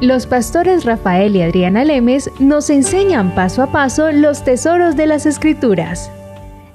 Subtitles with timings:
[0.00, 5.26] Los pastores Rafael y Adriana Lemes nos enseñan paso a paso los tesoros de las
[5.26, 6.08] escrituras.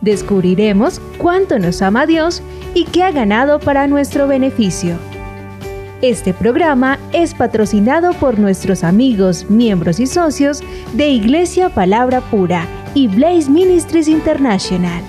[0.02, 4.98] Descubriremos cuánto nos ama Dios y qué ha ganado para nuestro beneficio.
[6.02, 10.62] Este programa es patrocinado por nuestros amigos, miembros y socios
[10.92, 15.02] de Iglesia Palabra Pura y Blaze Ministries International.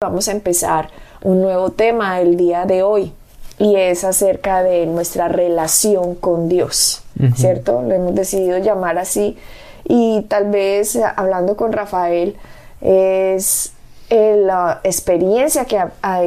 [0.00, 0.88] Vamos a empezar
[1.22, 3.12] un nuevo tema el día de hoy
[3.58, 7.02] y es acerca de nuestra relación con Dios,
[7.34, 7.82] ¿cierto?
[7.82, 9.36] Lo hemos decidido llamar así
[9.84, 12.36] y tal vez hablando con Rafael
[12.80, 13.72] es
[14.10, 15.78] eh, la experiencia que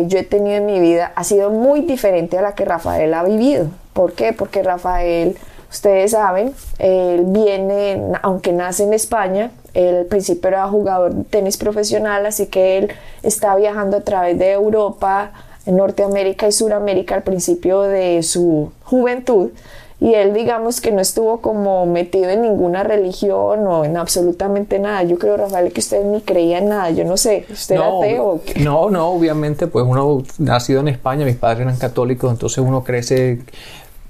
[0.08, 3.24] yo he tenido en mi vida ha sido muy diferente a la que Rafael ha
[3.24, 3.68] vivido.
[3.94, 4.34] ¿Por qué?
[4.34, 5.38] Porque Rafael,
[5.70, 11.58] ustedes saben, él viene, aunque nace en España, él al principio era jugador de tenis
[11.58, 12.92] profesional, así que él
[13.24, 15.32] está viajando a través de Europa,
[15.72, 19.52] Norteamérica y Suramérica al principio de su juventud
[20.02, 25.04] y él digamos que no estuvo como metido en ninguna religión o en absolutamente nada.
[25.04, 26.90] Yo creo, Rafael, que usted ni creía en nada.
[26.92, 28.40] Yo no sé, ¿usted era ateo?
[28.62, 33.42] No, no, obviamente, pues uno nacido en España, mis padres eran católicos, entonces uno crece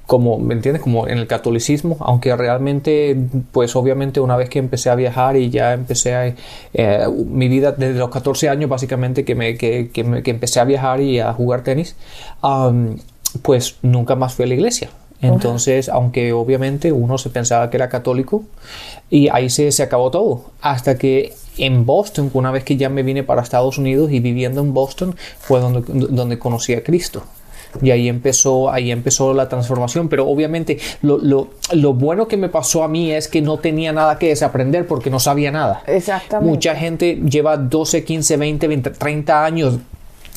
[0.09, 0.81] como, ¿me entiendes?
[0.81, 3.15] Como en el catolicismo, aunque realmente,
[3.51, 6.35] pues obviamente una vez que empecé a viajar y ya empecé a,
[6.73, 10.59] eh, mi vida desde los 14 años básicamente que, me, que, que, me, que empecé
[10.59, 11.95] a viajar y a jugar tenis,
[13.43, 14.89] pues nunca más fui a la iglesia.
[15.21, 18.45] Entonces, aunque obviamente uno se pensaba que era católico,
[19.11, 20.45] y ahí se, se acabó todo.
[20.59, 24.61] Hasta que en Boston, una vez que ya me vine para Estados Unidos y viviendo
[24.61, 27.23] en Boston, fue donde, donde conocí a Cristo.
[27.81, 30.09] Y ahí empezó, ahí empezó la transformación.
[30.09, 33.93] Pero obviamente lo, lo, lo, bueno que me pasó a mí es que no tenía
[33.93, 35.83] nada que desaprender porque no sabía nada.
[35.85, 36.51] Exactamente.
[36.51, 39.77] Mucha gente lleva 12, 15, 20, 20 30 años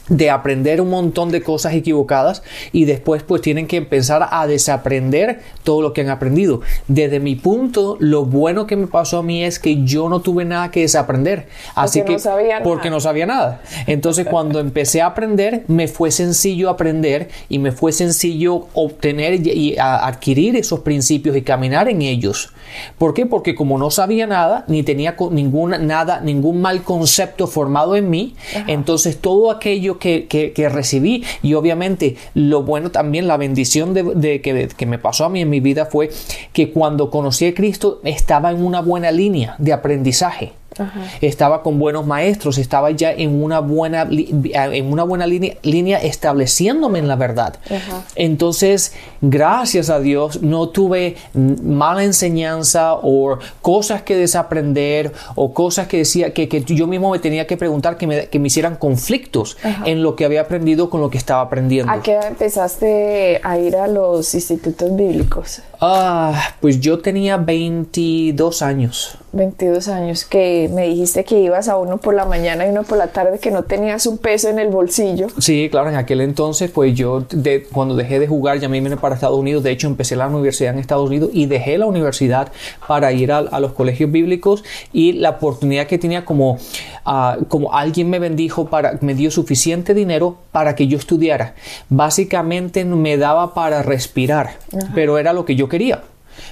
[0.08, 5.41] de aprender un montón de cosas equivocadas y después pues tienen que empezar a desaprender
[5.62, 6.61] todo lo que han aprendido.
[6.89, 10.45] Desde mi punto, lo bueno que me pasó a mí es que yo no tuve
[10.45, 11.46] nada que desaprender.
[11.74, 12.96] Así porque que no sabía porque nada.
[12.96, 13.62] no sabía nada.
[13.86, 19.77] Entonces cuando empecé a aprender, me fue sencillo aprender y me fue sencillo obtener y,
[19.79, 22.52] adquirir esos principios y caminar en ellos.
[22.98, 23.27] ¿Por qué?
[23.27, 28.35] Porque como no sabía nada, ni tenía ninguna, nada, ningún mal concepto formado en mí,
[28.55, 28.64] Ajá.
[28.68, 34.86] entonces todo aquello que, que, recibí y obviamente lo bueno también, la bendición de, que,
[34.86, 36.11] me pasó a mí en mi vida fue
[36.53, 40.53] que cuando conocí a Cristo estaba en una buena línea de aprendizaje.
[40.78, 41.00] Ajá.
[41.20, 46.98] Estaba con buenos maestros, estaba ya en una buena, en una buena línea, línea estableciéndome
[46.98, 47.56] en la verdad.
[47.66, 48.05] Ajá.
[48.14, 55.98] Entonces, gracias a Dios, no tuve mala enseñanza o cosas que desaprender o cosas que
[55.98, 59.56] decía que, que yo mismo me tenía que preguntar que me, que me hicieran conflictos
[59.62, 59.84] Ajá.
[59.86, 61.92] en lo que había aprendido con lo que estaba aprendiendo.
[61.92, 65.62] ¿A qué edad empezaste a ir a los institutos bíblicos?
[65.80, 69.18] Ah, pues yo tenía 22 años.
[69.32, 72.98] 22 años, que me dijiste que ibas a uno por la mañana y uno por
[72.98, 75.28] la tarde, que no tenías un peso en el bolsillo.
[75.38, 78.96] Sí, claro, en aquel entonces, pues yo de, cuando dejé de jugar ya me vine
[78.96, 82.52] para Estados Unidos, de hecho empecé la universidad en Estados Unidos y dejé la universidad
[82.86, 86.58] para ir a, a los colegios bíblicos y la oportunidad que tenía como,
[87.06, 91.54] uh, como alguien me bendijo, para, me dio suficiente dinero para que yo estudiara.
[91.88, 94.92] Básicamente me daba para respirar, Ajá.
[94.94, 96.02] pero era lo que yo quería.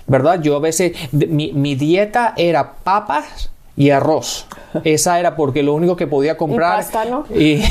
[0.07, 0.41] ¿Verdad?
[0.43, 4.47] Yo a veces, mi, mi, dieta era papas y arroz.
[4.85, 6.81] Esa era porque lo único que podía comprar.
[6.81, 7.25] Y pasta, ¿no?
[7.35, 7.63] Y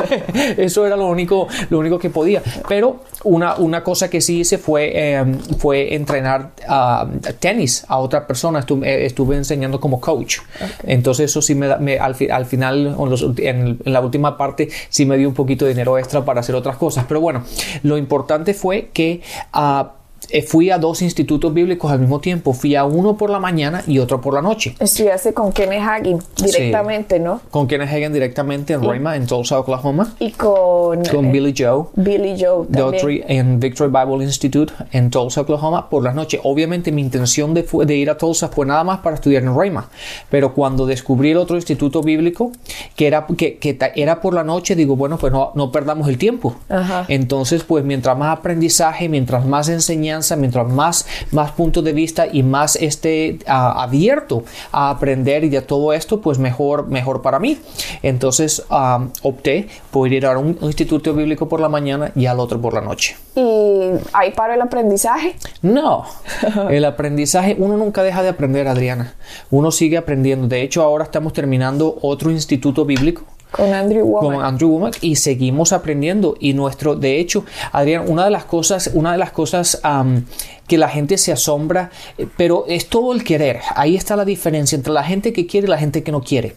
[0.56, 2.42] eso era lo único, lo único que podía.
[2.68, 5.24] Pero una, una cosa que sí hice fue, eh,
[5.58, 8.60] fue entrenar uh, tenis a otra persona.
[8.60, 10.38] Estuve, estuve, enseñando como coach.
[10.54, 10.94] Okay.
[10.94, 12.96] Entonces eso sí me, me al, al, final,
[13.38, 16.54] en, en, la última parte, sí me dio un poquito de dinero extra para hacer
[16.54, 17.04] otras cosas.
[17.08, 17.42] Pero bueno,
[17.82, 19.22] lo importante fue que...
[19.54, 19.97] Uh,
[20.46, 22.52] fui a dos institutos bíblicos al mismo tiempo.
[22.52, 24.74] Fui a uno por la mañana y otro por la noche.
[24.78, 27.22] Estudiaste con Kenneth Hagin directamente, sí.
[27.22, 27.40] ¿no?
[27.50, 30.14] Con Kenneth Hagin directamente en Rhema, en Tulsa, Oklahoma.
[30.18, 31.04] Y con...
[31.04, 31.86] Con eh, Billy Joe.
[31.94, 36.40] Billy Joe Daughtry en Victory Bible Institute en Tulsa, Oklahoma, por las noches.
[36.44, 39.88] Obviamente mi intención de, de, ir a Tulsa fue nada más para estudiar en Rhema.
[40.30, 42.52] Pero cuando descubrí el otro instituto bíblico,
[42.96, 46.18] que era, que, que era por la noche, digo, bueno, pues no, no perdamos el
[46.18, 46.56] tiempo.
[46.68, 47.04] Ajá.
[47.08, 52.42] Entonces, pues mientras más aprendizaje, mientras más enseñanza, mientras más, más puntos de vista y
[52.42, 57.58] más esté uh, abierto a aprender y de todo esto, pues mejor, mejor para mí.
[58.02, 62.60] Entonces um, opté por ir a un instituto bíblico por la mañana y al otro
[62.60, 63.16] por la noche.
[63.34, 65.36] ¿Y ahí para el aprendizaje?
[65.62, 66.04] No,
[66.70, 69.14] el aprendizaje, uno nunca deja de aprender, Adriana.
[69.50, 70.48] Uno sigue aprendiendo.
[70.48, 74.22] De hecho, ahora estamos terminando otro instituto bíblico Con Andrew Womack.
[74.22, 76.36] Con Andrew Womack y seguimos aprendiendo.
[76.38, 79.80] Y nuestro, de hecho, Adrián, una de las cosas, una de las cosas
[80.66, 83.60] que la gente se asombra, eh, pero es todo el querer.
[83.74, 86.56] Ahí está la diferencia entre la gente que quiere y la gente que no quiere.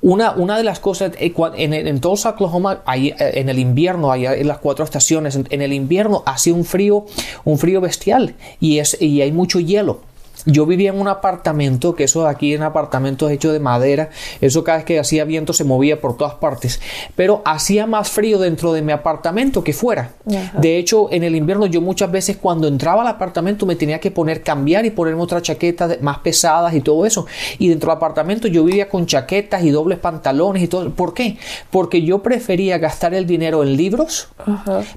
[0.00, 4.46] Una, una, de las cosas, eh, en, en Oklahoma, eh, en el invierno, allá en
[4.46, 7.06] las cuatro estaciones, en, el invierno hace un frío,
[7.44, 10.00] un frío bestial y, es, y hay mucho hielo.
[10.46, 14.10] Yo vivía en un apartamento, que eso aquí en apartamentos hechos de madera,
[14.40, 16.80] eso cada vez que hacía viento se movía por todas partes,
[17.16, 20.12] pero hacía más frío dentro de mi apartamento que fuera.
[20.58, 24.10] De hecho, en el invierno yo muchas veces cuando entraba al apartamento me tenía que
[24.10, 27.26] poner, cambiar y ponerme otra chaqueta más pesadas y todo eso.
[27.58, 30.90] Y dentro del apartamento yo vivía con chaquetas y dobles pantalones y todo.
[30.90, 31.38] ¿Por qué?
[31.70, 34.28] Porque yo prefería gastar el dinero en libros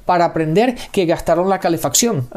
[0.06, 2.28] para aprender que gastar en la calefacción.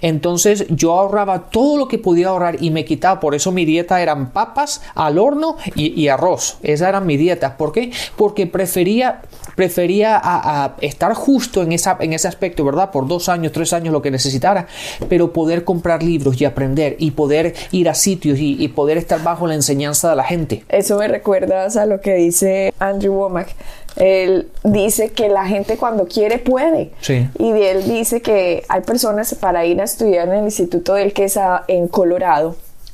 [0.00, 2.28] Entonces yo ahorraba todo lo que podía
[2.58, 3.20] y me quitaba.
[3.20, 6.58] Por eso mi dieta eran papas al horno y, arroz.
[6.62, 7.56] Esa era mi dieta.
[7.56, 7.90] ¿Por qué?
[8.16, 9.22] Porque prefería,
[9.54, 12.90] prefería a, estar justo en, esa, en ese aspecto, ¿verdad?
[12.90, 14.66] Por dos años, tres años, lo que necesitara.
[15.08, 19.22] Pero poder comprar libros y aprender y poder ir a sitios y, y poder estar
[19.22, 20.64] bajo la enseñanza de la gente.
[20.68, 23.54] Eso me recuerdas a lo que dice Andrew Womack
[23.96, 26.90] él dice que la gente cuando quiere puede.
[27.38, 31.64] Y él dice que hay personas para ir a estudiar en el Instituto del Quesada
[31.66, 32.25] en Colorado,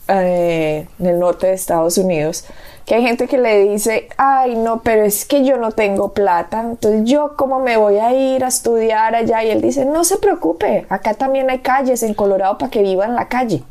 [0.08, 2.44] eh, en el norte de Estados Unidos,
[2.84, 6.60] que hay gente que le dice, ay no, pero es que yo no tengo plata,
[6.60, 10.18] entonces yo cómo me voy a ir a estudiar allá y él dice, no se
[10.18, 13.62] preocupe, acá también hay calles en Colorado para que viva en la calle.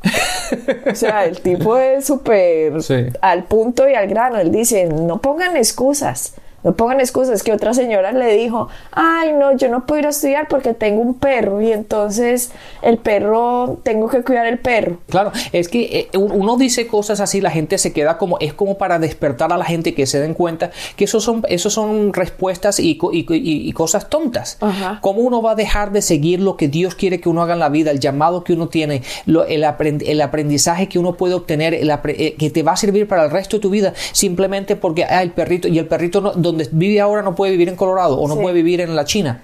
[0.90, 2.74] o sea, el tipo es súper
[3.22, 6.36] al punto y al grano, él dice, no pongan excusas.
[6.64, 10.10] No pongan excusas, que otra señora le dijo, ay no, yo no puedo ir a
[10.10, 14.98] estudiar porque tengo un perro y entonces el perro, tengo que cuidar el perro.
[15.10, 18.78] Claro, es que eh, uno dice cosas así, la gente se queda como, es como
[18.78, 22.80] para despertar a la gente que se den cuenta que eso son, eso son respuestas
[22.80, 24.58] y, y, cosas tontas.
[25.02, 27.60] ¿Cómo uno va a dejar de seguir lo que Dios quiere que uno haga en
[27.60, 32.50] la vida, el llamado que uno tiene, el, aprendizaje que uno puede obtener, eh, que
[32.50, 35.68] te va a servir para el resto de tu vida, simplemente porque ah, el perrito
[35.68, 38.56] y el perrito no, donde vive ahora no puede vivir en Colorado o no puede
[38.56, 39.42] vivir en la China.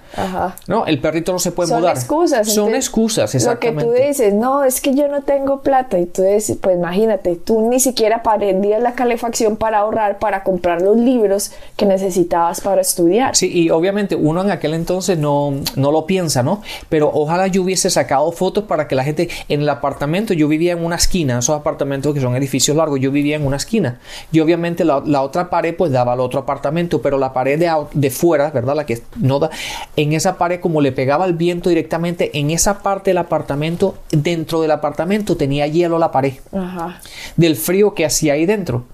[0.66, 1.96] No, el perrito no se puede mudar.
[1.96, 2.52] Son excusas.
[2.52, 3.84] Son excusas, exactamente.
[3.84, 5.98] Lo que tú dices, no, es que yo no tengo plata.
[5.98, 10.82] Y tú dices, pues imagínate, tú ni siquiera prendías la calefacción para ahorrar, para comprar
[10.82, 13.36] los libros que necesitabas para estudiar.
[13.36, 16.62] Sí, y obviamente uno en aquel entonces no, no lo piensa, ¿no?
[16.88, 20.72] Pero ojalá yo hubiese sacado fotos para que la gente en el apartamento, yo vivía
[20.72, 23.98] en una esquina, esos apartamentos que son edificios largos, yo vivía en una esquina.
[24.32, 27.70] Y obviamente la, la otra pared pues daba al otro apartamento, pero la pared de,
[27.92, 28.76] de fuera, ¿verdad?
[28.76, 29.50] La que no da,
[29.96, 34.60] en esa pared como le pegaba el viento directamente, en esa parte del apartamento, dentro
[34.60, 36.34] del apartamento tenía hielo la pared.
[37.36, 38.84] Del frío que hacía ahí dentro.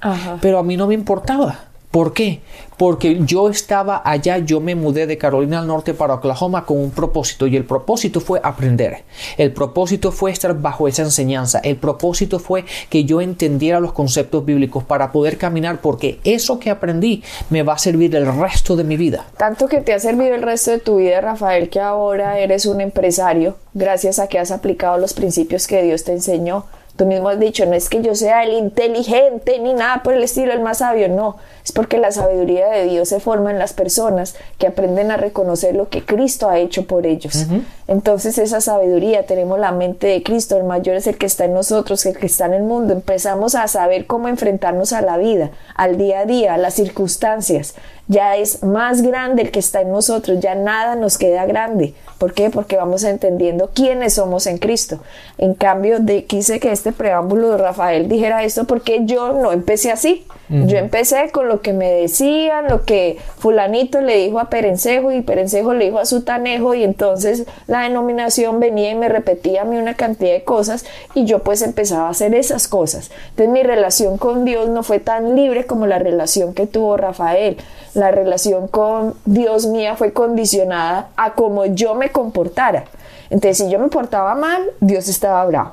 [0.41, 1.59] Pero a mí no me importaba.
[1.95, 2.41] ¿Por qué?
[2.77, 6.91] Porque yo estaba allá, yo me mudé de Carolina del Norte para Oklahoma con un
[6.91, 9.05] propósito y el propósito fue aprender.
[9.39, 11.61] El propósito fue estar bajo esa enseñanza.
[11.61, 16.71] El propósito fue que yo entendiera los conceptos bíblicos para poder caminar porque eso que
[16.71, 19.27] aprendí me va a servir el resto de mi vida.
[19.37, 22.81] Tanto que te ha servido el resto de tu vida, Rafael, que ahora eres un
[22.81, 26.65] empresario gracias a que has aplicado los principios que Dios te enseñó
[26.97, 30.23] Tú mismo has dicho, no es que yo sea el inteligente ni nada por el
[30.23, 33.73] estilo, el más sabio, no, es porque la sabiduría de Dios se forma en las
[33.73, 37.47] personas que aprenden a reconocer lo que Cristo ha hecho por ellos.
[37.89, 41.55] Entonces esa sabiduría, tenemos la mente de Cristo, el mayor es el que está en
[41.55, 45.51] nosotros, el que está en el mundo, empezamos a saber cómo enfrentarnos a la vida,
[45.75, 47.75] al día a día, a las circunstancias,
[48.07, 51.95] ya es más grande el que está en nosotros, ya nada nos queda grande.
[52.19, 52.51] ¿Por qué?
[52.51, 54.99] Porque vamos entendiendo quiénes somos en Cristo.
[55.39, 59.91] En cambio, de, quise que este preámbulo de Rafael dijera esto porque yo no empecé
[59.91, 60.25] así.
[60.51, 65.23] Yo empecé con lo que me decían, lo que fulanito le dijo a Perencejo y
[65.23, 69.79] Perencejo le dijo a Sutanejo y entonces la denominación venía y me repetía a mí
[69.79, 73.11] una cantidad de cosas y yo pues empezaba a hacer esas cosas.
[73.31, 77.57] Entonces mi relación con Dios no fue tan libre como la relación que tuvo Rafael
[77.95, 82.85] la relación con Dios mía fue condicionada a cómo yo me comportara.
[83.31, 85.73] Entonces, si yo me portaba mal, Dios estaba bravo,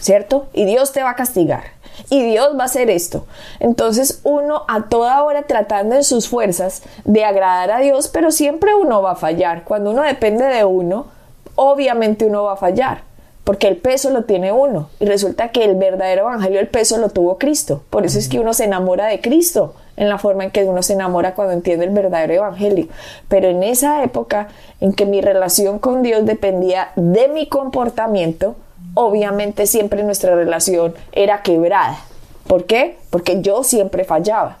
[0.00, 0.46] ¿cierto?
[0.52, 1.76] Y Dios te va a castigar.
[2.10, 3.26] Y Dios va a hacer esto.
[3.58, 8.74] Entonces uno a toda hora tratando en sus fuerzas de agradar a Dios, pero siempre
[8.74, 9.64] uno va a fallar.
[9.64, 11.06] Cuando uno depende de uno,
[11.54, 13.00] obviamente uno va a fallar
[13.46, 17.10] porque el peso lo tiene uno y resulta que el verdadero evangelio el peso lo
[17.10, 17.84] tuvo Cristo.
[17.90, 20.82] Por eso es que uno se enamora de Cristo en la forma en que uno
[20.82, 22.88] se enamora cuando entiende el verdadero evangelio.
[23.28, 24.48] Pero en esa época
[24.80, 28.56] en que mi relación con Dios dependía de mi comportamiento,
[28.94, 32.00] obviamente siempre nuestra relación era quebrada.
[32.48, 32.98] ¿Por qué?
[33.10, 34.58] Porque yo siempre fallaba.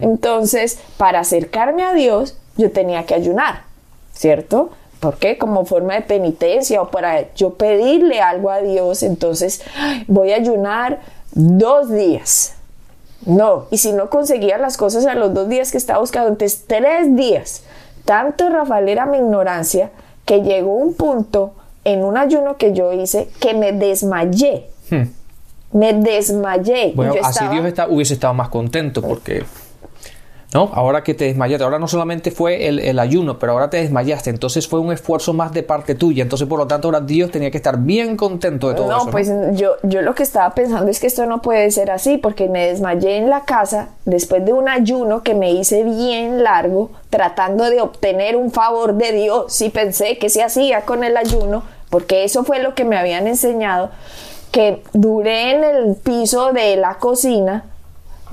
[0.00, 3.62] Entonces, para acercarme a Dios, yo tenía que ayunar,
[4.12, 4.70] ¿cierto?
[5.04, 5.36] ¿Por qué?
[5.36, 9.02] Como forma de penitencia o para yo pedirle algo a Dios.
[9.02, 9.60] Entonces,
[10.06, 11.00] voy a ayunar
[11.32, 12.54] dos días.
[13.26, 16.64] No, y si no conseguía las cosas a los dos días que estaba buscando, entonces
[16.66, 17.64] tres días.
[18.06, 19.90] Tanto Rafael era mi ignorancia
[20.24, 21.52] que llegó un punto
[21.84, 24.70] en un ayuno que yo hice que me desmayé.
[24.88, 25.10] Hmm.
[25.72, 26.92] Me desmayé.
[26.96, 29.44] Bueno, así Dios hubiese estado más contento porque
[30.54, 30.70] ¿no?
[30.72, 34.68] Ahora que te desmayaste, ahora no solamente fue el, ayuno, pero ahora te desmayaste, entonces
[34.68, 37.56] fue un esfuerzo más de parte tuya, entonces por lo tanto ahora Dios tenía que
[37.56, 39.04] estar bien contento de todo eso.
[39.04, 42.18] No, pues yo, yo lo que estaba pensando es que esto no puede ser así,
[42.18, 46.92] porque me desmayé en la casa después de un ayuno que me hice bien largo,
[47.10, 51.64] tratando de obtener un favor de Dios, y pensé que se hacía con el ayuno,
[51.90, 53.90] porque eso fue lo que me habían enseñado,
[54.52, 57.64] que duré en el piso de la cocina,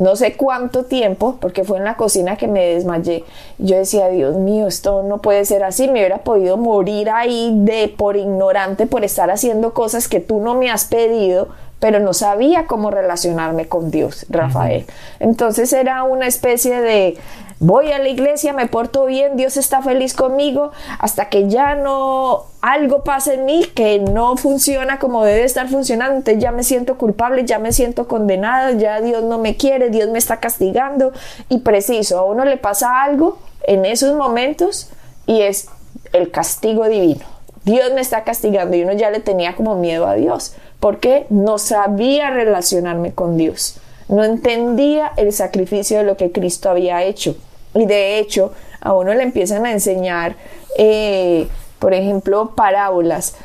[0.01, 3.23] no sé cuánto tiempo, porque fue en la cocina que me desmayé.
[3.59, 7.87] Yo decía, Dios mío, esto no puede ser así, me hubiera podido morir ahí de
[7.87, 11.49] por ignorante por estar haciendo cosas que tú no me has pedido,
[11.81, 14.85] pero no sabía cómo relacionarme con Dios, Rafael.
[15.19, 17.17] Entonces era una especie de
[17.57, 22.45] voy a la iglesia, me porto bien, Dios está feliz conmigo, hasta que ya no
[22.61, 26.99] algo pasa en mí que no funciona como debe estar funcionando, entonces ya me siento
[26.99, 31.13] culpable, ya me siento condenada, ya Dios no me quiere, Dios me está castigando
[31.49, 34.89] y preciso, a uno le pasa algo en esos momentos
[35.25, 35.67] y es
[36.13, 37.25] el castigo divino.
[37.63, 41.59] Dios me está castigando y uno ya le tenía como miedo a Dios, porque no
[41.59, 43.77] sabía relacionarme con Dios,
[44.09, 47.37] no entendía el sacrificio de lo que Cristo había hecho.
[47.73, 50.35] Y de hecho, a uno le empiezan a enseñar,
[50.77, 51.47] eh,
[51.79, 53.35] por ejemplo, parábolas.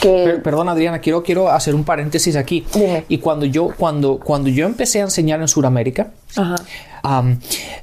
[0.00, 0.40] Que...
[0.42, 2.66] perdón Adriana, quiero, quiero hacer un paréntesis aquí.
[3.08, 6.08] Y cuando yo, cuando, cuando yo empecé a enseñar en Sudamérica,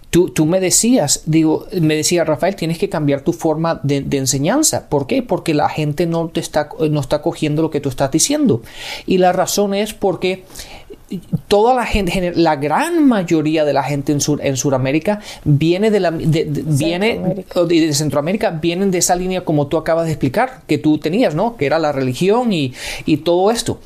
[0.09, 4.17] tú, tú, me decías, digo, me decía Rafael, tienes que cambiar tu forma de, de,
[4.17, 4.87] enseñanza.
[4.89, 5.23] ¿Por qué?
[5.23, 8.61] Porque la gente no te está, no está cogiendo lo que tú estás diciendo.
[9.05, 10.43] Y la razón es porque
[11.47, 15.99] toda la gente, la gran mayoría de la gente en, Sur, en Sudamérica viene de
[15.99, 20.97] la viene de Centroamérica vienen de esa línea como tú acabas de explicar que tú
[20.97, 21.57] tenías, ¿no?
[21.57, 22.73] Que era la religión y,
[23.05, 23.79] y todo esto.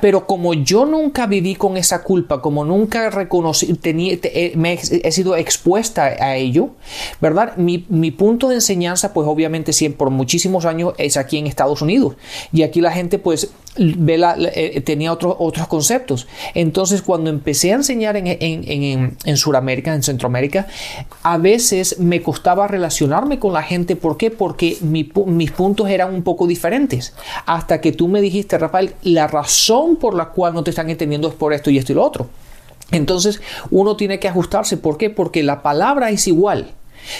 [0.00, 5.12] Pero como yo nunca viví con esa culpa, como nunca reconocí, tenía, eh, me he,
[5.12, 6.70] sido expuesta a ello,
[7.20, 7.56] ¿verdad?
[7.56, 11.82] Mi, mi, punto de enseñanza, pues obviamente siempre por muchísimos años es aquí en Estados
[11.82, 12.16] Unidos.
[12.52, 16.26] Y aquí la gente, pues, eh, tenía otros otros conceptos.
[16.54, 20.66] Entonces, cuando empecé a enseñar en, en, en, en Sudamérica, en Centroamérica,
[21.22, 23.96] a veces me costaba relacionarme con la gente.
[23.96, 24.30] ¿Por qué?
[24.30, 27.14] Porque mis puntos eran un poco diferentes.
[27.46, 31.28] Hasta que tú me dijiste, Rafael, la razón por la cual no te están entendiendo
[31.28, 32.28] es por esto y esto y lo otro.
[32.90, 33.40] Entonces
[33.70, 34.76] uno tiene que ajustarse.
[34.76, 35.10] ¿Por qué?
[35.10, 36.72] Porque la palabra es igual.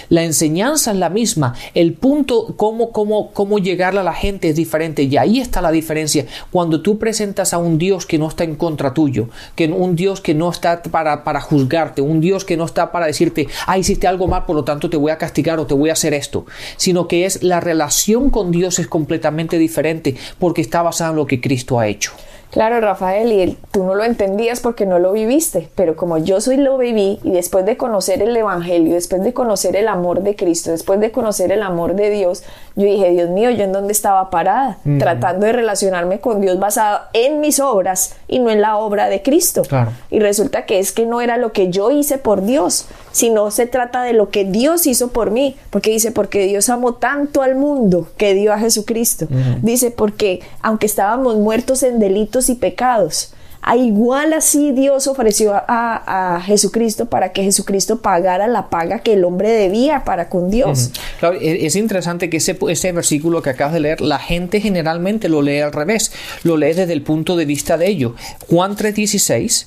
[0.09, 4.57] La enseñanza es la misma, el punto cómo, cómo, cómo llegarle a la gente es
[4.57, 6.27] diferente y ahí está la diferencia.
[6.51, 10.21] Cuando tú presentas a un Dios que no está en contra tuyo, que un Dios
[10.21, 14.07] que no está para, para juzgarte, un Dios que no está para decirte, ah, hiciste
[14.07, 16.47] algo mal, por lo tanto te voy a castigar o te voy a hacer esto,
[16.77, 21.27] sino que es la relación con Dios es completamente diferente porque está basada en lo
[21.27, 22.13] que Cristo ha hecho.
[22.55, 26.57] Claro, Rafael, y tú no lo entendías porque no lo viviste, pero como yo soy
[26.57, 30.71] lo viví y después de conocer el Evangelio, después de conocer el amor de Cristo,
[30.71, 32.45] después de conocer el amor de Dios,
[32.77, 34.79] yo dije, Dios mío, ¿yo en dónde estaba parada?
[35.01, 39.21] Tratando de relacionarme con Dios basado en mis obras y no en la obra de
[39.21, 39.63] Cristo.
[40.09, 43.67] Y resulta que es que no era lo que yo hice por Dios, sino se
[43.67, 47.57] trata de lo que Dios hizo por mí, porque dice, porque Dios amó tanto al
[47.57, 49.27] mundo que dio a Jesucristo.
[49.63, 53.35] Dice, porque aunque estábamos muertos en delitos y pecados,
[53.67, 59.25] a igual así Dios ofreció a, Jesucristo para que Jesucristo pagara la paga que el
[59.25, 60.91] hombre debía para con Dios.
[61.19, 65.31] claro, e, es interesante que ese, ese versículo que acabas de leer, la gente generalmente
[65.31, 68.15] lo lee al revés, lo lee desde el punto de vista de ello.
[68.51, 69.67] Juan 3:16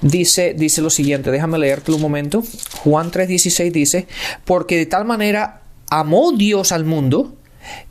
[0.00, 2.42] dice, dice lo siguiente, déjame leerte un momento.
[2.82, 4.06] Juan 3:16 dice,
[4.46, 7.34] porque de tal manera amó Dios al mundo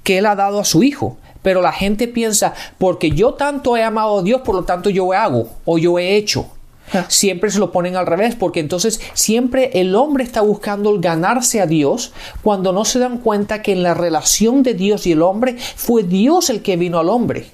[0.01, 3.83] que él ha dado a su Hijo pero la gente piensa, porque yo tanto he
[3.83, 6.47] amado a Dios, por lo tanto yo hago o yo he hecho.
[6.91, 7.05] Ah.
[7.07, 11.65] Siempre se lo ponen al revés, porque entonces siempre el hombre está buscando ganarse a
[11.65, 15.57] Dios cuando no se dan cuenta que en la relación de Dios y el hombre
[15.75, 17.51] fue Dios el que vino al hombre.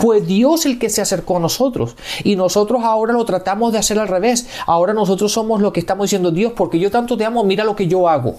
[0.00, 1.96] Fue Dios el que se acercó a nosotros.
[2.24, 4.46] Y nosotros ahora lo tratamos de hacer al revés.
[4.66, 7.76] Ahora nosotros somos lo que estamos diciendo Dios, porque yo tanto te amo, mira lo
[7.76, 8.36] que yo hago.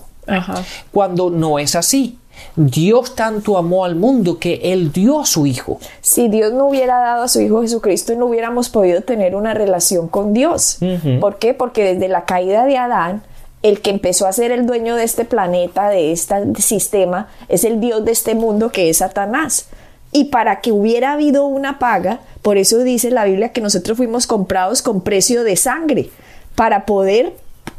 [0.92, 2.18] Cuando no es así.
[2.56, 5.80] Dios tanto amó al mundo que Él dio a su Hijo.
[6.02, 10.08] Si Dios no hubiera dado a su Hijo Jesucristo, no hubiéramos podido tener una relación
[10.08, 10.80] con Dios.
[11.20, 11.54] ¿Por qué?
[11.54, 13.24] Porque desde la caída de Adán,
[13.64, 17.80] el que empezó a ser el dueño de este planeta, de este sistema, es el
[17.80, 19.68] Dios de este mundo que es Satanás.
[20.12, 24.26] Y para que hubiera habido una paga, por eso dice la Biblia que nosotros fuimos
[24.26, 26.10] comprados con precio de sangre,
[26.56, 27.34] para poder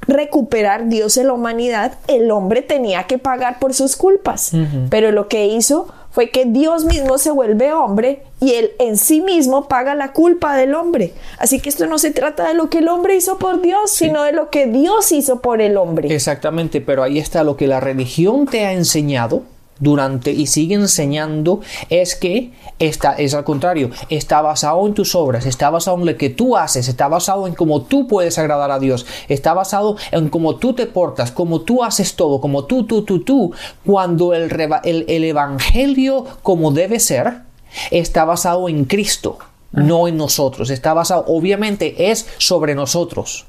[0.09, 4.53] recuperar Dios en la humanidad, el hombre tenía que pagar por sus culpas.
[4.91, 9.21] Pero lo que hizo fue que Dios mismo se vuelve hombre y él en sí
[9.21, 11.12] mismo paga la culpa del hombre.
[11.38, 14.25] Así que esto no se trata de lo que el hombre hizo por Dios, sino
[14.25, 16.12] de lo que Dios hizo por el hombre.
[16.12, 19.43] Exactamente, pero ahí está lo que la religión te ha enseñado
[19.81, 25.47] durante y sigue enseñando es que está, es al contrario, está basado en tus obras,
[25.47, 28.79] está basado en lo que tú haces, está basado en cómo tú puedes agradar a
[28.79, 33.03] Dios, está basado en cómo tú te portas, cómo tú haces todo, como tú, tú,
[33.03, 33.53] tú, tú,
[33.85, 34.51] cuando el,
[34.85, 37.43] el, el Evangelio como debe ser
[37.91, 39.39] está basado en Cristo,
[39.73, 43.47] no en nosotros, está basado, obviamente es sobre nosotros.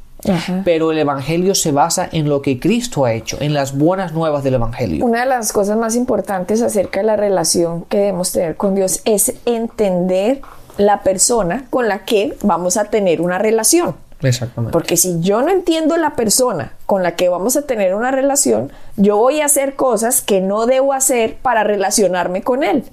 [0.66, 4.44] Pero el Evangelio se basa en lo que Cristo ha hecho, en las buenas nuevas
[4.44, 5.06] del Evangelio.
[5.06, 9.02] Una de las cosas más importantes acerca de la relación que debemos tener con Dios
[9.06, 10.42] es entender
[10.78, 13.96] la persona con la que vamos a tener una relación.
[14.22, 14.74] Exactamente.
[14.74, 18.70] Porque si yo no entiendo la persona con la que vamos a tener una relación,
[18.98, 22.84] yo voy a hacer cosas que no debo hacer para relacionarme con él.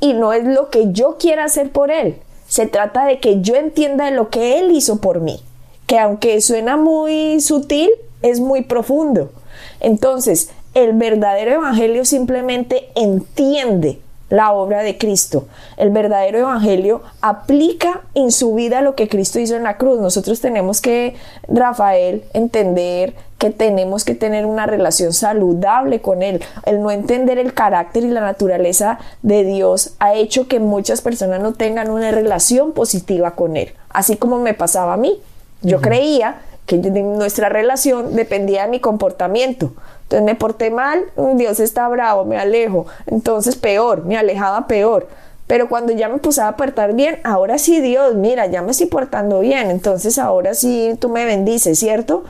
[0.00, 2.16] Y no es lo que yo quiera hacer por él.
[2.48, 5.40] Se trata de que yo entienda lo que él hizo por mí
[5.88, 7.90] que aunque suena muy sutil,
[8.20, 9.32] es muy profundo.
[9.80, 15.48] Entonces, el verdadero evangelio simplemente entiende la obra de Cristo.
[15.78, 19.98] El verdadero evangelio aplica en su vida lo que Cristo hizo en la cruz.
[19.98, 21.16] Nosotros tenemos que,
[21.48, 26.44] Rafael, entender que tenemos que tener una relación saludable con Él.
[26.66, 31.40] El no entender el carácter y la naturaleza de Dios ha hecho que muchas personas
[31.40, 35.18] no tengan una relación positiva con Él, así como me pasaba a mí.
[35.62, 39.72] Yo creía que nuestra relación dependía de mi comportamiento.
[40.02, 42.86] Entonces me porté mal, Dios está bravo, me alejo.
[43.06, 45.08] Entonces peor, me alejaba peor.
[45.46, 48.86] Pero cuando ya me puse a portar bien, ahora sí Dios, mira, ya me estoy
[48.86, 49.70] portando bien.
[49.70, 52.24] Entonces ahora sí tú me bendices, ¿cierto?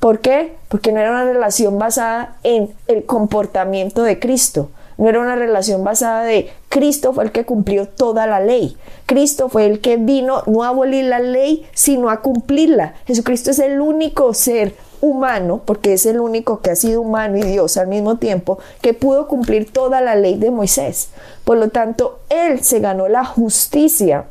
[0.00, 0.56] ¿Por qué?
[0.68, 4.70] Porque no era una relación basada en el comportamiento de Cristo.
[4.98, 8.76] No era una relación basada de Cristo fue el que cumplió toda la ley.
[9.06, 12.94] Cristo fue el que vino no a abolir la ley, sino a cumplirla.
[13.06, 17.42] Jesucristo es el único ser humano, porque es el único que ha sido humano y
[17.42, 21.10] Dios al mismo tiempo, que pudo cumplir toda la ley de Moisés.
[21.44, 24.24] Por lo tanto, Él se ganó la justicia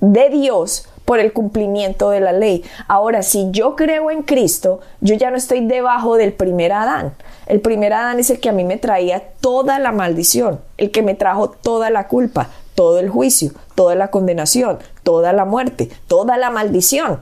[0.00, 2.64] de Dios por el cumplimiento de la ley.
[2.88, 7.14] Ahora, si yo creo en Cristo, yo ya no estoy debajo del primer Adán.
[7.46, 11.02] El primer Adán es el que a mí me traía toda la maldición, el que
[11.02, 16.36] me trajo toda la culpa, todo el juicio, toda la condenación, toda la muerte, toda
[16.38, 17.20] la maldición.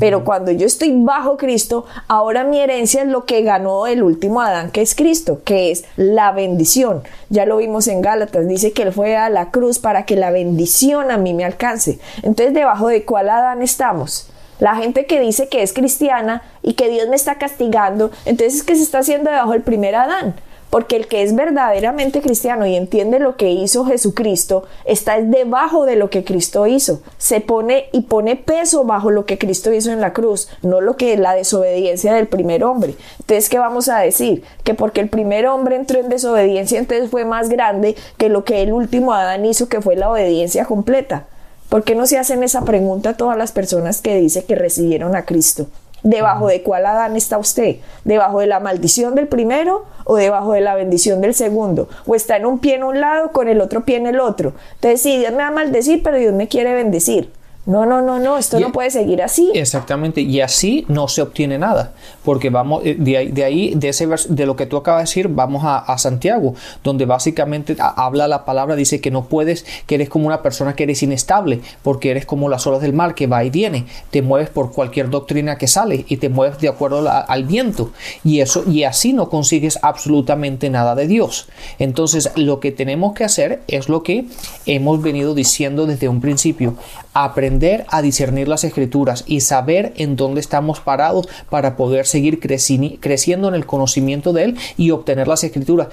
[0.00, 4.40] Pero cuando yo estoy bajo Cristo, ahora mi herencia es lo que ganó el último
[4.40, 7.02] Adán, que es Cristo, que es la bendición.
[7.28, 10.30] Ya lo vimos en Gálatas, dice que Él fue a la cruz para que la
[10.30, 11.98] bendición a mí me alcance.
[12.22, 14.30] Entonces, ¿debajo de cuál Adán estamos?
[14.58, 18.62] La gente que dice que es cristiana y que Dios me está castigando, entonces es
[18.64, 20.34] que se está haciendo debajo del primer Adán.
[20.70, 25.96] Porque el que es verdaderamente cristiano y entiende lo que hizo Jesucristo, está debajo de
[25.96, 27.00] lo que Cristo hizo.
[27.16, 30.96] Se pone y pone peso bajo lo que Cristo hizo en la cruz, no lo
[30.96, 32.94] que la desobediencia del primer hombre.
[33.20, 34.42] Entonces, ¿qué vamos a decir?
[34.62, 38.62] Que porque el primer hombre entró en desobediencia, entonces fue más grande que lo que
[38.62, 41.26] el último Adán hizo, que fue la obediencia completa.
[41.68, 45.14] ¿Por qué no se hacen esa pregunta a todas las personas que dicen que recibieron
[45.14, 45.66] a Cristo?
[46.02, 47.76] ¿Debajo de cuál Adán está usted?
[48.04, 51.88] ¿Debajo de la maldición del primero o debajo de la bendición del segundo?
[52.06, 54.52] ¿O está en un pie en un lado con el otro pie en el otro?
[54.74, 57.32] Entonces, sí, Dios me va a maldecir, pero Dios me quiere bendecir.
[57.68, 59.50] No, no, no, no, esto no puede seguir así.
[59.52, 61.92] Exactamente, y así no se obtiene nada,
[62.24, 65.02] porque vamos, eh, de ahí, de, ahí, de, ese de lo que tú acabas de
[65.02, 70.08] decir, vamos a, Santiago, donde básicamente habla la palabra, dice que no puedes, que eres
[70.08, 73.44] como una persona que eres inestable, porque eres como las olas del mar que va
[73.44, 77.44] y viene, te mueves por cualquier doctrina que sale y te mueves de acuerdo al
[77.44, 77.90] viento,
[78.24, 81.50] y eso, y así no consigues absolutamente nada de Dios.
[81.78, 84.24] Entonces, lo que tenemos que hacer es lo que
[84.64, 86.74] hemos venido diciendo desde un principio,
[87.12, 87.57] aprender
[87.88, 93.54] a discernir las escrituras y saber en dónde estamos parados para poder seguir creciendo en
[93.54, 95.88] el conocimiento de Él y obtener las escrituras.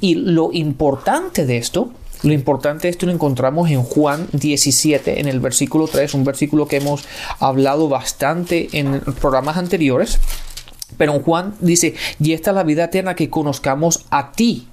[0.00, 1.90] Y lo importante de esto
[2.22, 6.78] lo importante esto lo encontramos en Juan 17, en el versículo 3, un versículo que
[6.78, 7.04] hemos
[7.40, 10.18] hablado bastante en programas anteriores.
[10.96, 14.66] Pero Juan dice, y esta es la vida eterna que conozcamos a ti,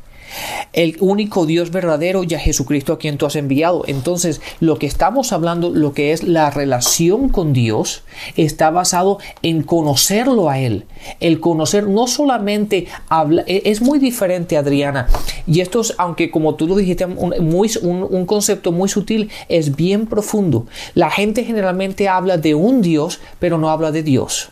[0.74, 3.84] el único Dios verdadero y a Jesucristo a quien tú has enviado.
[3.88, 8.04] Entonces, lo que estamos hablando, lo que es la relación con Dios,
[8.36, 10.86] está basado en conocerlo a Él.
[11.20, 15.08] El conocer no solamente habla, e, es muy diferente, Adriana.
[15.48, 19.76] Y esto es, aunque como tú lo dijiste, un, muy, un, concepto muy sutil, es
[19.76, 20.66] bien profundo.
[20.96, 24.50] La gente generalmente habla de un Dios, pero no habla de Dios.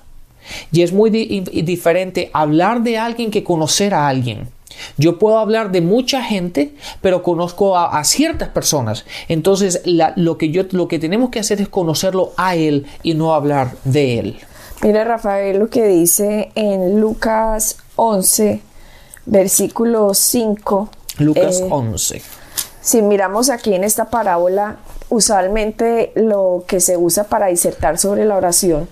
[0.71, 4.49] Y es muy diferente hablar de alguien que conocer a alguien.
[4.97, 9.05] Yo puedo hablar de mucha gente, pero conozco a, ciertas personas.
[9.27, 13.33] Entonces, lo, que yo, lo que tenemos que hacer es conocerlo a Él y no
[13.33, 14.39] hablar de Él.
[14.81, 18.61] Mira, Rafael, lo que dice en Lucas 11,
[19.25, 20.89] versículo 5.
[21.19, 22.17] Lucas 11.
[22.17, 22.21] Eh,
[22.81, 24.77] si miramos aquí en esta parábola,
[25.09, 28.87] usualmente lo que se usa para disertar sobre la oración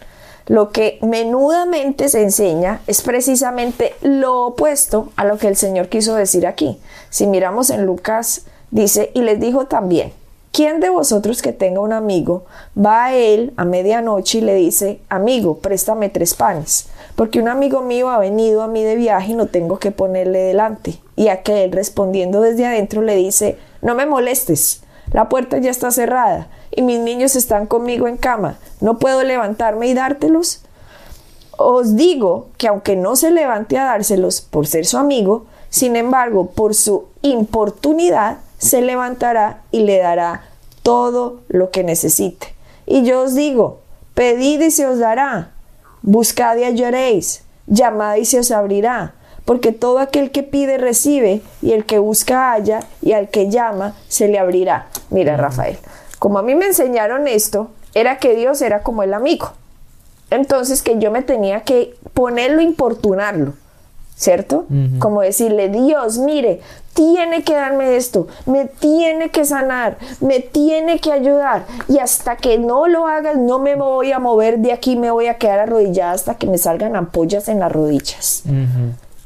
[0.49, 6.15] lo que menudamente se enseña es precisamente lo opuesto a lo que el Señor quiso
[6.15, 6.79] decir aquí.
[7.11, 10.11] Si miramos en Lucas, dice, y les dijo también,
[10.51, 14.99] ¿quién de vosotros que tenga un amigo va a él a medianoche y le dice,
[15.07, 16.87] amigo, préstame tres panes?
[17.15, 20.39] Porque un amigo mío ha venido a mí de viaje y no tengo que ponerle
[20.39, 20.95] delante.
[21.15, 26.47] Y aquel respondiendo desde adentro le dice, no me molestes, la puerta ya está cerrada
[26.71, 30.61] y mis niños están conmigo en cama, ¿no puedo levantarme y dártelos?
[31.57, 36.51] Os digo que aunque no se levante a dárselos por ser su amigo, sin embargo,
[36.51, 40.45] por su importunidad, se levantará y le dará
[40.83, 42.55] todo lo que necesite.
[42.85, 43.79] Y yo os digo,
[44.13, 45.51] pedid y se os dará,
[46.01, 49.13] buscad y hallaréis, llamad y se os abrirá,
[49.49, 53.95] porque todo aquel que pide recibe, y el que busca halla, y al que llama
[54.07, 54.89] se le abrirá.
[55.09, 55.79] Mira, Rafael,
[56.19, 59.53] como a mí me enseñaron esto, era que Dios era como el amigo.
[60.29, 63.53] Entonces que yo me tenía que ponerlo, importunarlo,
[64.15, 64.67] ¿cierto?
[64.99, 66.61] Como decirle, Dios, mire,
[66.93, 71.65] tiene que darme esto, me tiene que sanar, me tiene que ayudar.
[71.87, 75.25] Y hasta que no lo hagas, no me voy a mover de aquí, me voy
[75.25, 78.43] a quedar arrodillada hasta que me salgan ampollas en las rodillas.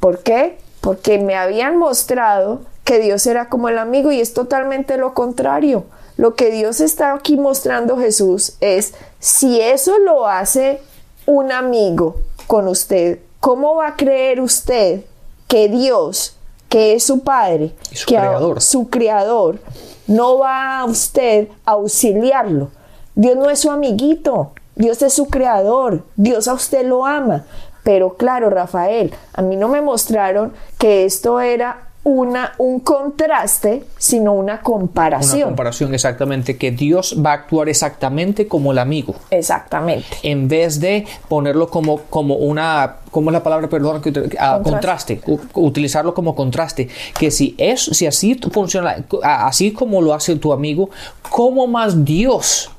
[0.04, 0.58] ¿Por qué?
[0.82, 5.86] Porque me habían mostrado que Dios era como el amigo y es totalmente lo contrario.
[6.18, 10.82] Lo que Dios está aquí mostrando Jesús es, si eso lo hace
[11.26, 15.06] un amigo con usted, ¿cómo va a creer usted
[15.48, 16.36] que Dios,
[16.68, 18.62] que es su Padre, su que creador.
[18.62, 19.60] su creador,
[20.06, 22.72] no va a usted a auxiliarlo?
[23.16, 27.46] Dios no es su amiguito, Dios es su creador, Dios a usted lo ama.
[27.84, 34.34] Pero claro, Rafael, a mí no me mostraron que esto era una, un contraste, sino
[34.34, 35.38] una comparación.
[35.38, 39.16] Una comparación, exactamente, que Dios va a actuar exactamente como el amigo.
[39.30, 40.06] Exactamente.
[40.22, 44.02] En vez de ponerlo como, como una, ¿cómo es la palabra, perdón,
[44.38, 45.22] ah, contraste,
[45.54, 50.90] utilizarlo como contraste, que si es, si así funciona, así como lo hace tu amigo,
[51.30, 52.70] ¿cómo más Dios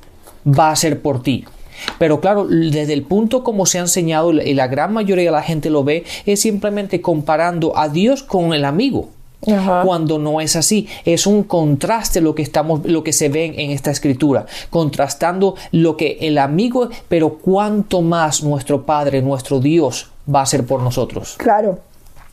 [0.47, 1.45] va a hacer por ti?
[1.97, 5.41] Pero claro, desde el punto como se ha enseñado y la gran mayoría de la
[5.41, 9.09] gente lo ve, es simplemente comparando a Dios con el amigo
[9.83, 10.87] cuando no es así.
[11.05, 15.97] Es un contraste lo que estamos, lo que se ve en esta escritura, contrastando lo
[15.97, 21.35] que el amigo, pero cuánto más nuestro Padre, nuestro Dios va a ser por nosotros.
[21.37, 21.79] Claro.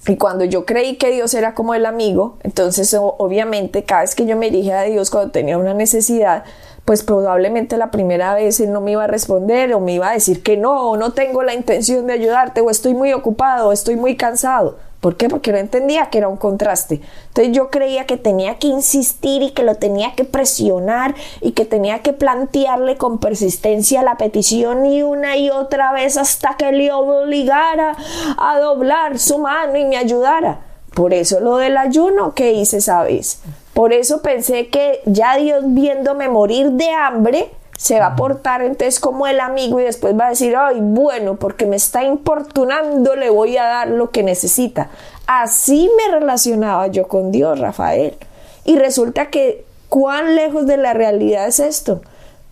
[0.08, 4.26] Y cuando yo creí que Dios era como el amigo, entonces obviamente cada vez que
[4.26, 6.42] yo me dirigía a Dios cuando tenía una necesidad,
[6.84, 10.14] pues probablemente la primera vez él no me iba a responder o me iba a
[10.14, 13.96] decir que no, no tengo la intención de ayudarte, o estoy muy ocupado, o estoy
[13.96, 14.76] muy cansado.
[15.02, 15.28] ¿Por qué?
[15.28, 17.00] Porque no entendía que era un contraste.
[17.26, 21.64] Entonces yo creía que tenía que insistir y que lo tenía que presionar y que
[21.64, 26.92] tenía que plantearle con persistencia la petición y una y otra vez hasta que le
[26.92, 27.96] obligara
[28.38, 30.60] a doblar su mano y me ayudara.
[30.94, 33.40] Por eso lo del ayuno que hice esa vez.
[33.74, 39.00] Por eso pensé que ya Dios viéndome morir de hambre, se va a portar entonces
[39.00, 43.30] como el amigo y después va a decir, ay, bueno, porque me está importunando, le
[43.30, 44.90] voy a dar lo que necesita.
[45.26, 48.16] Así me relacionaba yo con Dios, Rafael.
[48.64, 52.02] Y resulta que, ¿cuán lejos de la realidad es esto?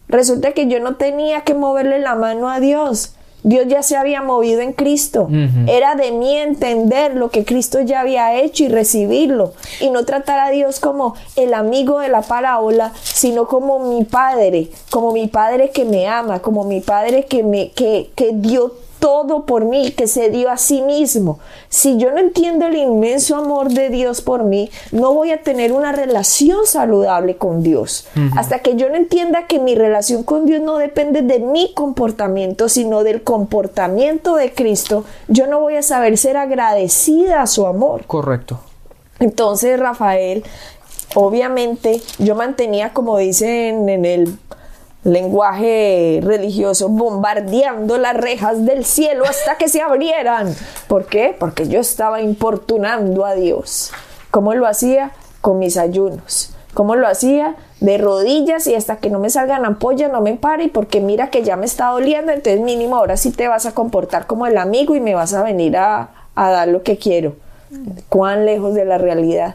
[0.09, 3.14] Resulta que yo no tenía que moverle la mano a Dios.
[3.42, 5.29] Dios ya se había movido en Cristo.
[5.66, 9.53] Era de mí entender lo que Cristo ya había hecho y recibirlo.
[9.81, 14.68] Y no tratar a Dios como el amigo de la parábola, sino como mi Padre,
[14.90, 19.46] como mi Padre que me ama, como mi Padre que me, que, que dio todo
[19.46, 21.40] por mí, que se dio a sí mismo.
[21.68, 25.72] Si yo no entiendo el inmenso amor de Dios por mí, no voy a tener
[25.72, 28.06] una relación saludable con Dios.
[28.36, 32.68] Hasta que yo no entienda que mi relación con Dios no depende de mi comportamiento,
[32.68, 38.04] sino del comportamiento de Cristo, yo no voy a saber ser agradecida a su amor.
[38.06, 38.60] Correcto.
[39.18, 40.44] Entonces Rafael,
[41.14, 44.38] obviamente yo mantenía, como dicen en el
[45.04, 50.54] lenguaje religioso, bombardeando las rejas del cielo hasta que se abrieran.
[50.88, 51.34] ¿Por qué?
[51.38, 53.92] Porque yo estaba importunando a Dios.
[54.30, 55.12] ¿Cómo lo hacía?
[55.40, 56.54] Con mis ayunos.
[56.74, 57.56] ¿Cómo lo hacía?
[57.80, 61.42] De rodillas y hasta que no me salgan ampollas no me pare porque mira que
[61.42, 64.94] ya me está doliendo, entonces mínimo ahora sí te vas a comportar como el amigo
[64.94, 67.34] y me vas a venir a, a dar lo que quiero.
[68.08, 69.54] Cuán lejos de la realidad.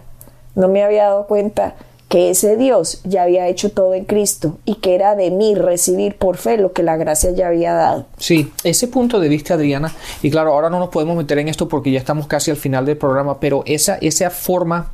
[0.56, 1.76] No me había dado cuenta
[2.10, 6.16] que ese Dios ya había hecho todo en Cristo y que era de mí recibir
[6.16, 8.06] por fe lo que la gracia ya había dado.
[8.18, 11.68] Sí, ese punto de vista, Adriana, y claro, ahora no nos podemos meter en esto
[11.68, 14.92] porque ya estamos casi al final del programa, pero esa, esa forma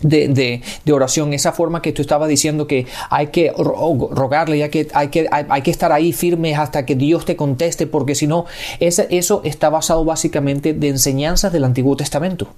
[0.00, 5.08] de, oración, esa forma que tú estabas diciendo que hay que rogarle, ya que hay,
[5.08, 8.46] que hay, que estar ahí firmes hasta que Dios te conteste, porque si no,
[8.80, 12.48] eso está basado básicamente de enseñanzas del Antiguo Testamento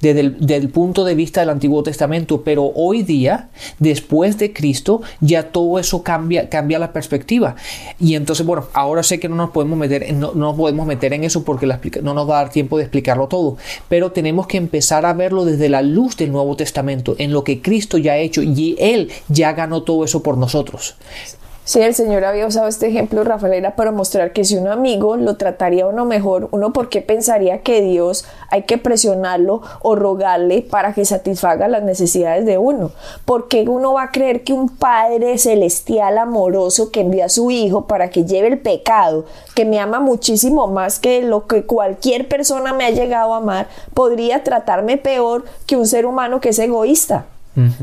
[0.00, 5.50] desde el, punto de vista del Antiguo Testamento, pero hoy día, después de Cristo, ya
[5.50, 7.56] todo eso cambia, cambia la perspectiva.
[8.00, 11.12] Y entonces, bueno, ahora sé que no nos podemos meter, no, no nos podemos meter
[11.12, 11.66] en eso porque
[12.02, 13.56] no nos va a dar tiempo de explicarlo todo,
[13.88, 17.62] pero tenemos que empezar a verlo desde la luz del Nuevo Testamento, en lo que
[17.62, 20.96] Cristo ya ha hecho y Él ya ganó todo eso por nosotros.
[21.66, 25.16] Sí, el Señor había usado este ejemplo, Rafael, era para mostrar que si un amigo
[25.16, 30.60] lo trataría uno mejor, uno por qué pensaría que Dios hay que presionarlo o rogarle
[30.60, 32.90] para que satisfaga las necesidades de uno.
[33.24, 37.86] Porque uno va a creer que un Padre celestial amoroso que envía a su Hijo
[37.86, 39.24] para que lleve el pecado,
[39.54, 43.68] que me ama muchísimo más que lo que cualquier persona me ha llegado a amar,
[43.94, 47.24] podría tratarme peor que un ser humano que es egoísta?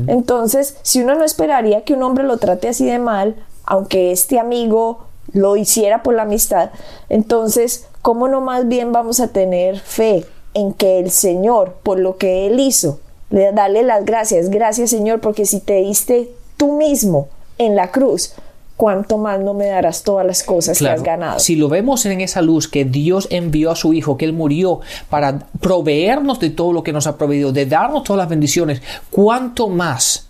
[0.06, 3.34] Entonces, si uno no esperaría que un hombre lo trate así de mal,
[3.72, 6.72] aunque este amigo lo hiciera por la amistad,
[7.08, 12.18] entonces, ¿cómo no más bien vamos a tener fe en que el Señor, por lo
[12.18, 17.28] que Él hizo, le dale las gracias, gracias Señor, porque si te diste tú mismo
[17.56, 18.34] en la cruz,
[18.76, 21.40] cuánto más no me darás todas las cosas que has ganado.
[21.40, 24.80] Si lo vemos en esa luz que Dios envió a su Hijo, que Él murió
[25.08, 29.68] para proveernos de todo lo que nos ha proveído, de darnos todas las bendiciones, cuánto
[29.68, 30.28] más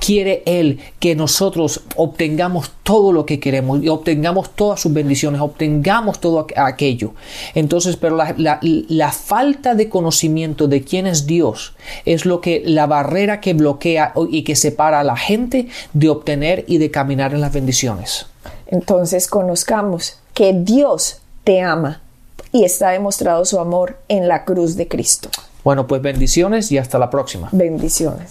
[0.00, 6.20] quiere Él que nosotros obtengamos todo lo que queremos y obtengamos todas sus bendiciones, obtengamos
[6.20, 7.12] todo aquello.
[7.54, 13.40] Entonces, pero la, falta de conocimiento de quién es Dios es lo que la barrera
[13.40, 17.52] que bloquea y que separa a la gente de obtener y de caminar en las
[17.52, 18.26] bendiciones.
[18.66, 22.00] Entonces, conozcamos que Dios te ama
[22.52, 25.30] y está demostrado su amor en la cruz de Cristo.
[25.64, 27.48] Bueno, pues bendiciones y hasta la próxima.
[27.52, 28.30] Bendiciones.